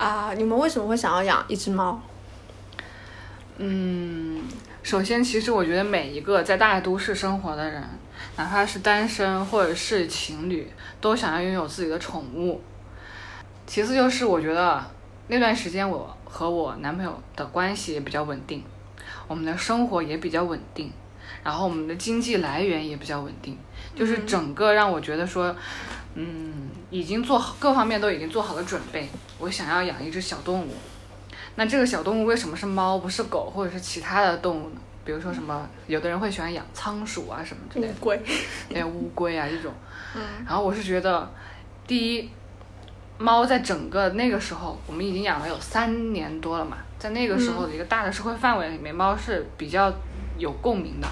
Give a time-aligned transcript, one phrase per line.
[0.00, 2.00] 啊，你们为什么会想要养一只猫？
[3.58, 4.42] 嗯，
[4.82, 7.84] 首先，其实我觉得每一个在大都市生活的人，
[8.38, 12.62] 哪怕是单身或者是情侣，都想要拥有自己的宠物。
[13.66, 14.82] 其次就是我觉得
[15.28, 18.64] 那段时间我和我男朋友的关系也比较稳定，
[19.28, 20.90] 我们的生活也比较稳定，
[21.44, 23.58] 然后我们的经济来源也比较稳定，
[23.94, 25.56] 就是整个让我觉得说，嗯，
[26.90, 29.08] 已经做好各方面都已经做好了准备，
[29.38, 30.74] 我想要养一只小动物。
[31.56, 34.80] 那这个小动物为什么是猫不是狗或者是其他的动物呢？
[35.04, 38.22] 比如说什么，有的人会喜欢养仓鼠啊什么之类的，乌龟，
[38.84, 39.72] 乌龟啊这种。
[40.14, 41.28] 嗯然后我是觉得，
[41.86, 42.30] 第一，
[43.18, 49.92] 猫在整个那个时候，我们已经养了有三年多了嘛，在那个时候的一个大的社会范围里面，猫是比较
[50.36, 51.08] 有共鸣的，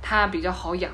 [0.00, 0.90] 它比较好养，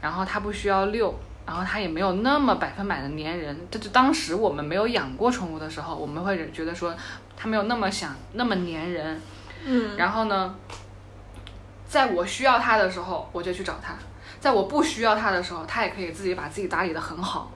[0.00, 1.14] 然后它不需要遛，
[1.46, 3.56] 然后它也没有那么百分百的粘人。
[3.70, 6.94] 这就当时我们没有养过宠物的时候，我们会觉得说
[7.36, 9.20] 它没有那么想那么粘人，
[9.64, 10.54] 嗯然后呢，
[11.86, 13.94] 在我需要它的时候，我就去找它；
[14.40, 17.50] 在我不需要它的时候，它也可以自己把自己打理的很好。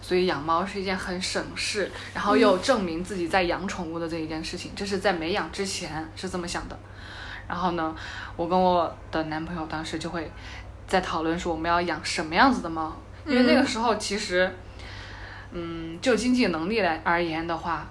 [0.00, 4.72] 所以养猫是一件很省事，然后又证明自己在养宠物的这一件事情。
[4.74, 6.78] 这是在没养之前是这么想的。
[7.46, 7.94] 然后呢，
[8.36, 10.30] 我跟我的男朋友当时就会
[10.86, 12.96] 在讨论说我们要养什么样子的猫，
[13.28, 14.50] 因为那个时候其实，
[15.52, 17.86] 嗯，就经济能力来而言的话，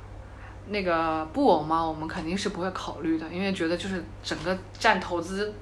[0.68, 5.54] 那个布偶猫我们肯定是不会考虑的，因为觉得就是整个占投资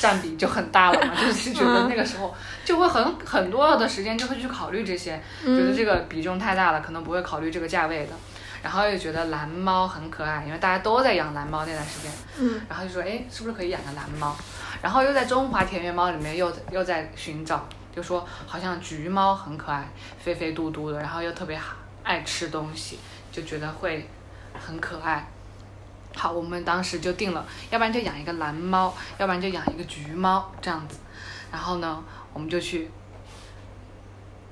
[0.00, 2.32] 占比就很大了嘛，就 是觉得那个时候
[2.64, 8.12] 就会很很多的时间就会去考虑这些，觉得这个比重太大了，可能不会考虑这个价位的。
[8.62, 14.34] 然后又觉得蓝猫很可爱，因为大家都在养蓝猫那段时间，嗯然后就说，哎，是不是可以养个蓝猫？
[14.80, 21.60] 然后又在中华田园猫里面又又在寻找，就说好像橘猫很可爱，肥肥嘟嘟的，然后又特别
[22.02, 22.98] 爱吃东西，
[23.30, 24.08] 就觉得会
[24.58, 25.28] 很可爱。
[26.16, 30.98] 好，我们当时就定了，要不然就养一个蓝猫，要不然就养一个橘猫这样子。
[31.52, 32.02] 然后呢，
[32.32, 32.90] 我们就去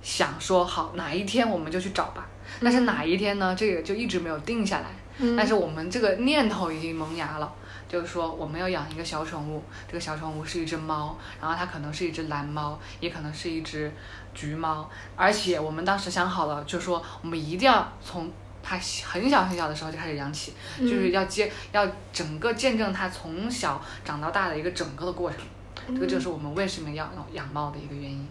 [0.03, 2.27] 想说，好哪一天我们就去找吧。
[2.61, 3.55] 但是哪一天呢？
[3.55, 4.87] 这个就一直没有定下来。
[5.19, 7.53] 嗯但是我们这个念头已经萌芽了，
[7.89, 13.93] 就是说我们要养一个小宠物，这个小宠物是一只猫，然后它可能是一只蓝猫，也可能是一只
[14.35, 18.31] 橘猫，而且我们当时想好了，就是说我们一定要从
[18.63, 25.41] 它很小很小的时候就开始养起，就是要接要整个见证它从小长到大的一个整个的过程，
[25.89, 28.27] 这个就是我们为什么要养猫的一个原因。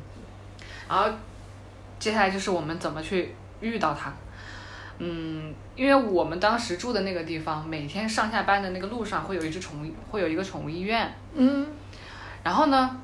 [0.90, 1.10] 然后
[2.00, 4.12] 接下来就是我们怎么去遇到它。
[5.04, 11.12] 嗯，因为我们当时住的那个地方，每天上下班的那个路上会有一只宠物，会有一个宠物医院。
[11.34, 11.66] 嗯
[12.44, 12.98] 然后呢，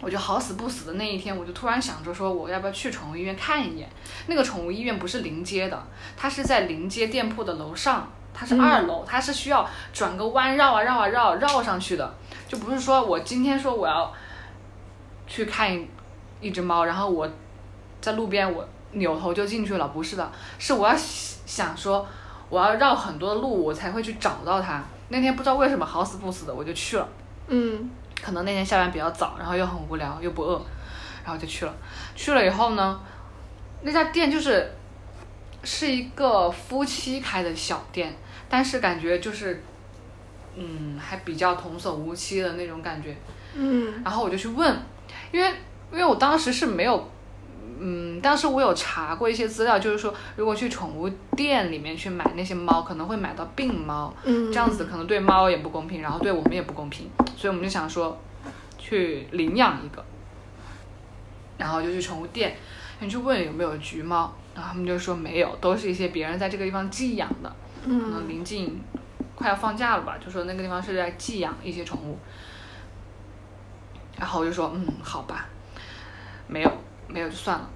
[0.00, 3.88] 我就好死不死的那一天，我就突然想着说，我要不要去宠物医院看一眼？
[4.26, 5.80] 那个宠物医院不是临街的，
[6.16, 12.14] 它是在临街店铺的楼上，它是二楼，它是需要转个弯绕啊绕啊绕绕上去的，
[12.48, 14.12] 就不是说我今天说我要
[15.28, 15.86] 去看一
[16.40, 17.28] 一只猫，然后我
[18.00, 22.06] 在路边我扭头就进去了，不是的，是我要想说
[22.48, 24.82] 我要绕很多的路，我才会去找到他。
[25.08, 27.08] 那天不知道为什么好死不死的我就去了。
[27.48, 27.90] 嗯
[28.22, 30.62] 可能那天下班比较早，然后又很无聊又不饿，
[31.24, 31.74] 然后就去了。
[32.14, 33.00] 去了以后呢，
[33.82, 34.72] 那家店就是
[35.64, 38.16] 是一个夫妻开的小店，
[38.48, 39.62] 但是感觉就是
[40.54, 43.16] 嗯还比较童叟无欺的那种感觉。
[43.54, 44.80] 嗯然后我就去问，
[45.30, 45.48] 因为
[45.90, 47.10] 因为我当时是没有，
[47.84, 58.16] 嗯，当时我有查过一些资料，就是说如果去宠物店里面去买那些猫，可能会买到病猫，嗯，这样子可能对猫也不公平，然后对我们也不公平，所以我们就想说
[58.78, 60.04] 去领养一个，
[61.58, 62.56] 然后就去宠物店，
[63.00, 68.80] 你去问有没有橘猫，然后他们就说没有，都是一些别人在这个地方寄养的，可能嗯临近
[69.34, 72.16] 快要放假了吧，就说那个地方是在寄养一些宠物，
[74.16, 75.48] 然后我就说嗯好吧，
[76.46, 76.70] 没有
[77.12, 77.68] 没有就算了，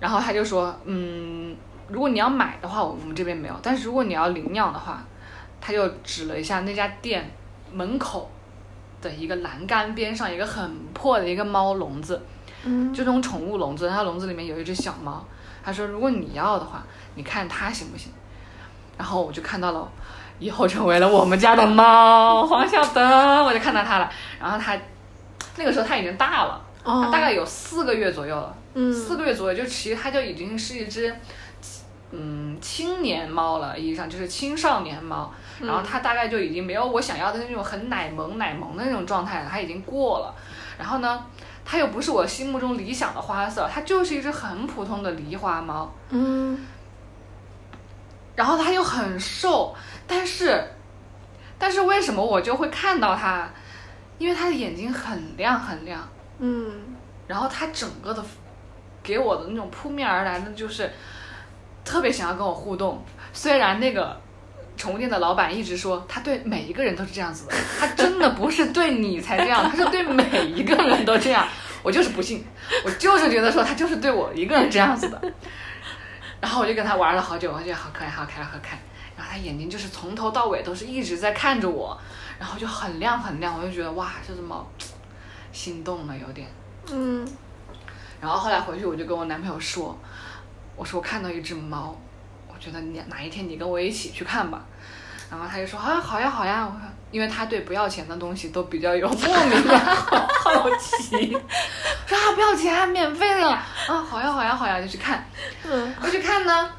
[0.00, 1.56] 然后他就说嗯
[1.88, 5.02] 如果你要买的话，我们这边没有，但是如果你要领养的话，
[5.60, 7.30] 他就指了一下那家店
[7.72, 8.30] 门口
[9.02, 12.22] 的一个栏杆边上一个很破的一个猫笼子，
[12.64, 15.24] 嗯就那种宠物笼子，它笼子里面有一只小猫。
[15.62, 16.82] 他说，如果你要的话，
[17.14, 18.12] 你看它行不行？
[18.98, 19.90] 然后我就看到了，
[20.38, 24.10] 以后成为了我们家的猫 黄小德，我就看到它了。
[24.40, 24.78] 然后它
[25.56, 31.12] 那个时候它已经大了，它哦，大概有四个月左右了，嗯四个月左右就其实它就已经是一只。
[32.16, 40.32] 嗯，青年猫了，意义上就是青少年猫，然后它大概就已经没有我想要的那种很奶萌奶萌的那种状态了，它已经过了。
[40.78, 41.26] 然后呢，
[41.64, 45.92] 它又不是我心目中理想的花色，它就是一只很普通的狸花猫。
[46.10, 46.64] 嗯
[48.36, 49.74] 然后它又很瘦，
[50.06, 50.62] 但是，
[51.58, 53.48] 但是为什么我就会看到它？
[54.18, 56.08] 因为它的眼睛很亮很亮，
[56.38, 56.96] 嗯
[57.26, 58.22] 然后它整个的
[59.02, 60.90] 给我的那种扑面而来的就是
[61.84, 63.04] 特别想要跟我互动。
[63.32, 64.20] 虽然那个
[64.76, 71.46] 宠物店的老板一直说他对每一个人都是这样子的，他真的不是对你才这样，他是对每一个人都这样。
[71.82, 72.44] 我就是不信，
[72.84, 75.20] 我就是觉得说他就是对我一个人这样子的。
[76.40, 78.78] 然后我就跟他玩了好久，我觉得好可爱，好可爱，好可爱。
[79.16, 81.98] 然后他眼睛就是从头到尾都是一直在看着我，
[82.38, 84.66] 然后就很亮很亮，我就觉得哇，这只猫
[85.54, 86.46] 心动了有点。
[86.90, 87.26] 嗯。
[88.20, 89.98] 然后后来回去我就跟我男朋友说，
[90.76, 91.96] 我说我看到一只猫，
[92.48, 94.62] 我觉得你哪一天你跟我一起去看吧。
[95.30, 96.80] 然后他就说啊好呀好呀，我说
[97.10, 101.30] 因为他对不要钱的东西都比较有莫名的好好奇，
[102.06, 103.48] 说啊不要钱免费的。
[103.48, 105.26] 啊好呀好呀好呀就去看，
[105.64, 106.70] 嗯，我去看呢，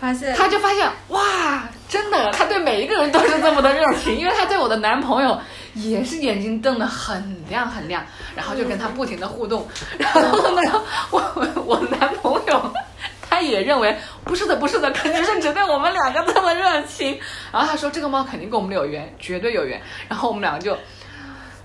[0.00, 0.34] 发现。
[0.34, 5.40] 他就发现哇，真的，他对每一个人都是这么的热情，因为他对我的男朋友
[5.82, 8.04] 也是眼睛瞪得很亮很亮，
[8.36, 9.66] 然后就跟他不停的互动，
[9.98, 11.20] 然后呢，我
[11.64, 12.74] 我男朋友
[13.20, 17.18] 他也认为不是的不是的，肯定是只对我们两个这么热情，
[17.52, 20.76] 然后他说这个猫肯定跟我们有缘，绝对有缘，然后我们两个就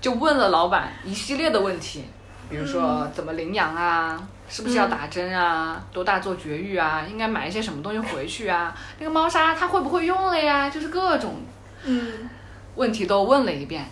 [0.00, 2.04] 就问了老板一系列的问题，
[2.48, 11.36] 比如说怎么领养啊，是不是要打针啊，多大做绝育啊，应该买一些什么东西回去啊，那个猫砂它会不会用了呀，就是各种
[11.84, 12.30] 嗯。
[12.76, 13.86] 问题都问了一遍，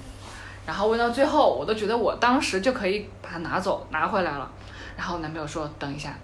[0.67, 4.51] 然后问到最后，我都觉得我当时就可以把它拿走拿回来了，
[4.97, 6.15] 然后男朋友说等一下。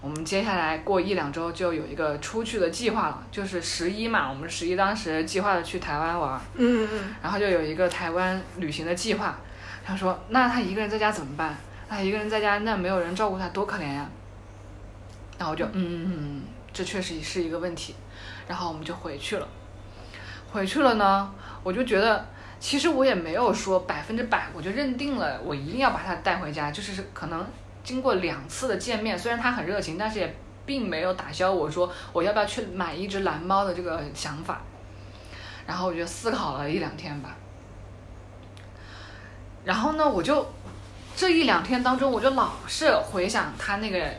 [0.00, 9.36] 我们接下来过一两周就有一个出去的计划了，就是十一嘛，我们十一当时计划的去台湾玩，嗯嗯然后就有一个台湾旅行的计划。
[9.84, 11.56] 他说：“那他一个人在家怎么办？
[11.88, 14.06] 他一个人在家，那没有人照顾他，多可怜呀。”
[15.36, 17.96] 然后我就嗯嗯嗯，这确实是一个问题。
[18.46, 19.48] 然后我们就回去了。
[20.52, 21.28] 回去了呢，
[21.64, 22.24] 我就觉得
[22.60, 26.70] 其实我也没有说百分之百，我就认定了我一定要把它带回家。
[26.70, 27.46] 就是可能
[27.84, 34.60] 经过两次的见面，虽然他很热情，但是也并没有打消我说我要不要去买一只蓝猫的这个想法。
[35.66, 37.36] 然后我就思考了一两天吧。
[39.64, 40.46] 然后呢，我就
[41.14, 44.10] 这一两天当中，我就老是回想它那个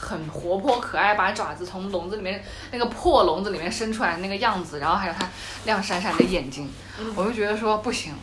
[0.00, 2.40] 很活泼可爱，把爪子从笼子里面
[2.70, 5.28] 那个破笼子里面伸出来那个样子，然后还有它
[5.64, 6.70] 亮闪闪的眼睛，
[7.16, 8.14] 我就觉得说不行，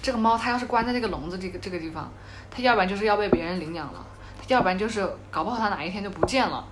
[0.00, 2.10] 这个猫它要是关在这个笼子这个这个地方，
[2.50, 4.06] 它要不然就是要被别人领养了，
[4.46, 6.64] 要不然就是搞不好它哪一天就不见了，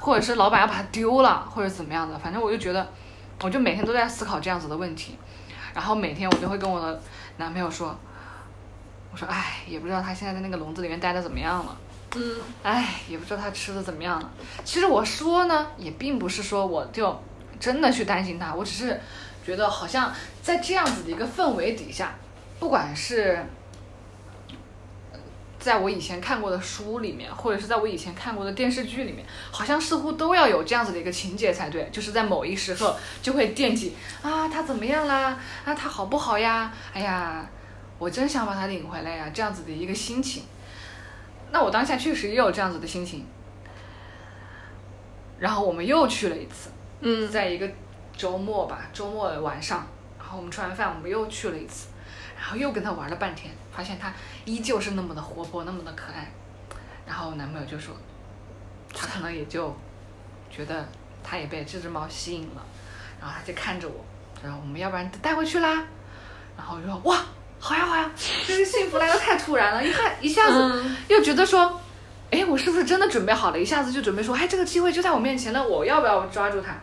[0.00, 2.88] 或者是老板要把它丢了，或者怎么样的，反正我就觉得，
[3.42, 5.18] 我就每天都在思考这样子的问题，
[5.74, 7.02] 然后每天我就会跟我的
[7.36, 7.94] 男朋友说。
[9.12, 11.76] 我说，哎，也不知道它现在在那个笼子里面待的怎么样了，
[12.16, 14.30] 嗯哎，也不知道他吃的怎么样了。
[14.64, 17.22] 其实我说呢，也并不是说我就
[17.58, 19.00] 真的去担心他，我只是
[19.44, 20.12] 觉得好像
[20.42, 22.14] 在这样子的一个氛围底下，
[22.58, 23.44] 不管是
[25.58, 35.38] 在我以前看过的书里面，或者是在我以前看过的电视剧里面，好像似乎都要有这样子的一个情节才对，就是在某一时刻就会惦记啊，他怎么样啦？
[35.64, 36.72] 啊，他好不好呀？
[36.92, 37.46] 哎呀。
[38.00, 40.44] 我真想把他领回来呀、这样子的一个心情。
[41.52, 43.26] 那我当下确实也有这样子的心情。
[45.38, 46.70] 然后我们又去了一次，
[47.00, 47.66] 嗯在一个
[48.12, 49.86] 周末吧，周末的晚上，
[50.18, 51.88] 然后我们吃完饭，我们又去了一次，
[52.38, 54.12] 然后又跟他玩了半天，发现他
[54.44, 56.30] 依旧是那么的活泼，那么的可爱。
[57.06, 57.94] 然后我男朋友就说，
[58.94, 59.74] 他可能也就
[60.50, 60.86] 觉得
[61.24, 62.62] 他也被这只猫吸引了，
[63.18, 64.04] 然后他就看着我，
[64.42, 65.86] 然后我们要不然带回去啦？
[66.54, 67.16] 然后我就说哇，
[67.60, 68.10] 好呀好呀，
[68.46, 71.80] 这个幸福来的太突然了， 一看一下子嗯又觉得说，
[72.30, 73.58] 哎，我是不是真的准备好了？
[73.60, 76.74] 一下子就准备说，哎，这个机会就在我面前了，我要不要抓住它？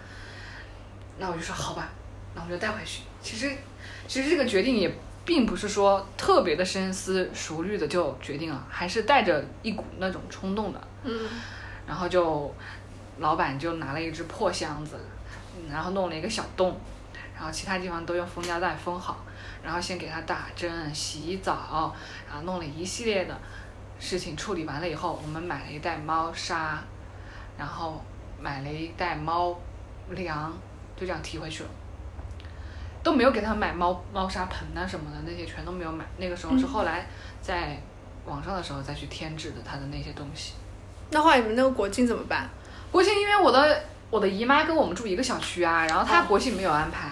[1.17, 1.89] 那我就说好吧，
[2.35, 3.01] 那我就带回去。
[3.21, 3.51] 其实，
[4.07, 10.81] 其实这个决定也并不是说特别的深思熟虑的就决定了，还是带着一股那种冲动的。
[11.03, 11.27] 嗯
[11.87, 12.53] 然后就
[13.19, 14.99] 老板就拿了一只破箱子，
[15.55, 16.79] 嗯然后弄了一个小洞，
[17.37, 19.23] 然后其他地方都用封胶带封好，
[19.63, 21.95] 然后先给它打针、洗澡，
[22.27, 23.37] 然后弄了一系列的
[23.99, 26.83] 事情处理完了以后，我们买了一袋猫砂，
[27.57, 28.03] 然后
[28.41, 29.55] 买了一袋猫
[30.09, 30.51] 粮，
[30.95, 31.69] 就这样提回去了。
[33.03, 36.03] 都没有给他买猫猫砂盆啊什么的，那些全都没有买。
[36.17, 37.07] 那个时候是后来
[37.41, 37.79] 在
[38.25, 40.53] 网上的时候再去添置的它的那些东西。
[41.11, 42.49] 那后来你们那个国庆怎么办？
[42.91, 47.11] 国庆因为我的我的姨妈跟我们住一个小区啊，然后她哦国庆没有安排，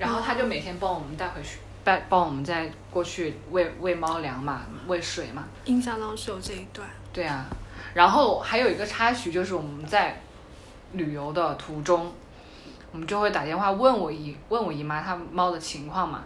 [0.00, 6.88] 然后他就每天帮我们带回去，带帮我们再过去喂喂猫粮嘛，喂水嘛，印象当中是有这一段。
[7.12, 7.44] 对啊。
[7.92, 10.20] 然后还有一个插曲就是我们在
[10.92, 12.10] 旅游的途中，
[12.92, 16.24] 我们就会打电话问我姨问我姨妈她猫的情况嘛。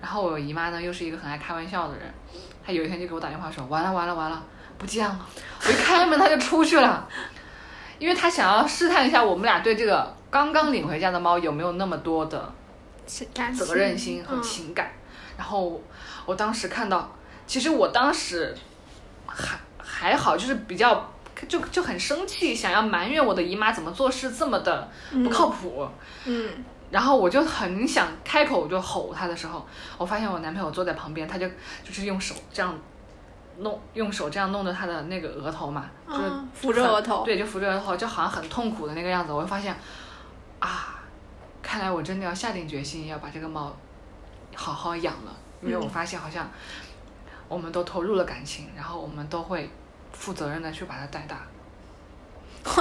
[0.00, 2.02] 然后我姨妈呢又是一个很爱开玩笑的人，
[2.64, 4.40] 她有一天就给我打电话说完了完了完了
[4.78, 5.26] 不见了，
[5.64, 7.08] 我一开门她就出去了，
[7.98, 12.52] 因为她想要试探一下我们俩对这个刚刚领回家的猫有没有那么多的
[13.34, 14.90] 感责任心和嗯情感。
[15.36, 15.80] 然后
[16.24, 17.14] 我当时看到，
[17.46, 18.54] 其实我当时
[19.26, 21.12] 还还好，就是比较
[21.48, 25.88] 就就很生气，想要埋怨我的姨妈怎么做事这么的不靠谱。
[26.24, 29.66] 嗯然后我就很想开口就吼他的时候，
[29.98, 31.48] 我发现我男朋友坐在旁边，他就
[31.82, 32.78] 就是用手这样
[33.58, 39.32] 弄，用手这样弄着他的那个额头嘛，就是嗯扶着额头对，就扶着额头，就好像很痛苦的那个样子。
[39.32, 39.76] 我就发现
[40.60, 40.95] 啊，
[41.66, 43.74] 看来我真的要下定决心要把这个猫
[44.54, 45.88] 好好养了，因为我嗯。
[45.88, 46.48] 发现好像
[47.48, 49.68] 我们都投入了感情，然后我们都会
[50.12, 51.40] 负责任的去把它带大。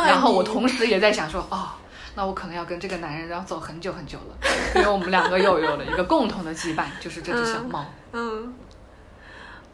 [0.06, 1.70] 然后我同时也在想说，哦，
[2.16, 4.38] 那我可能要跟这个男人要走很久很久了，
[4.76, 7.84] 因为我们两个又有了一个共同的羁绊，就是这只小猫。
[8.12, 8.54] 嗯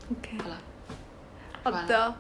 [0.10, 0.58] ，OK，好了，
[1.64, 2.16] 好的。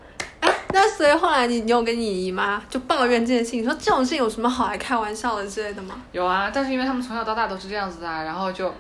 [0.71, 6.01] 哎，那所以后来你你有跟你姨妈就抱怨这件事情，说这种事情有什么好来开玩笑的之类的吗？
[6.11, 8.73] 有啊，但是因为他们从小到大都是这样子的啊，然后就，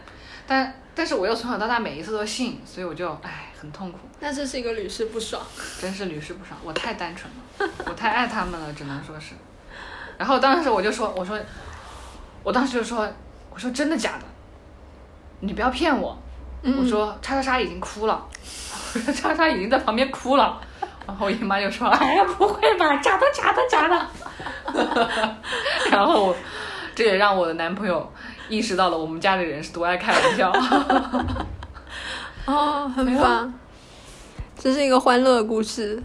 [0.47, 5.41] 但但是我又从小到大每一次都信，所以我就唉很痛苦，那这是一个屡试不爽。
[5.79, 6.57] 真是屡试不爽。
[6.63, 7.29] 我太单纯
[7.59, 9.33] 了，我太爱他们了，只能说是。
[10.17, 11.39] 然后当时我就说，我说，
[12.43, 13.07] 我当时就说，
[13.49, 14.25] 我说真的假的？
[15.41, 16.17] 你不要骗我。
[16.63, 18.23] 嗯我说叉叉叉已经哭了，
[18.93, 20.61] 我说叉叉已经在旁边哭了。
[21.07, 25.35] 然后我姨妈就说：“哎呀，不会吧，假的，假的，假的。”
[25.91, 26.35] 然后
[26.95, 28.11] 这也让我的男朋友
[28.47, 30.51] 意识到了我们家里人是多爱开玩笑。
[32.45, 33.53] 哦，很棒，
[34.57, 36.01] 这是一个欢乐故事。